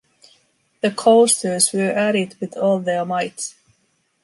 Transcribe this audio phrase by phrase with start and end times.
[0.81, 3.53] The coasters were at it with all their might.